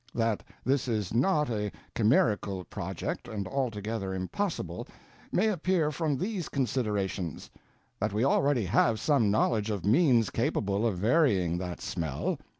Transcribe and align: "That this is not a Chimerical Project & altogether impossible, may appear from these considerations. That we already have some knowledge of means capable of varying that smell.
"That 0.15 0.41
this 0.65 0.87
is 0.87 1.13
not 1.13 1.47
a 1.51 1.71
Chimerical 1.93 2.63
Project 2.67 3.29
& 3.41 3.47
altogether 3.47 4.15
impossible, 4.15 4.87
may 5.31 5.49
appear 5.49 5.91
from 5.91 6.17
these 6.17 6.49
considerations. 6.49 7.51
That 7.99 8.11
we 8.11 8.25
already 8.25 8.65
have 8.65 8.99
some 8.99 9.29
knowledge 9.29 9.69
of 9.69 9.85
means 9.85 10.31
capable 10.31 10.87
of 10.87 10.97
varying 10.97 11.59
that 11.59 11.81
smell. 11.81 12.39